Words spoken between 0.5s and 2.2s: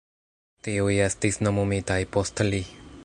Tiuj estis nomumitaj